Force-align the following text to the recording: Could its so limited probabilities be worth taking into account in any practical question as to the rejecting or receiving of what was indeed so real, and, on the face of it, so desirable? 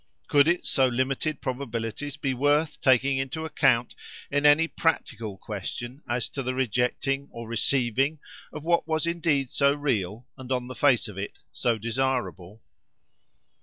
Could 0.27 0.47
its 0.47 0.67
so 0.67 0.87
limited 0.87 1.41
probabilities 1.41 2.17
be 2.17 2.33
worth 2.33 2.81
taking 2.81 3.19
into 3.19 3.45
account 3.45 3.93
in 4.31 4.47
any 4.47 4.67
practical 4.67 5.37
question 5.37 6.01
as 6.09 6.27
to 6.31 6.41
the 6.41 6.55
rejecting 6.55 7.27
or 7.29 7.47
receiving 7.47 8.17
of 8.51 8.65
what 8.65 8.87
was 8.87 9.05
indeed 9.05 9.51
so 9.51 9.75
real, 9.75 10.25
and, 10.39 10.51
on 10.51 10.65
the 10.65 10.73
face 10.73 11.07
of 11.07 11.19
it, 11.19 11.37
so 11.51 11.77
desirable? 11.77 12.63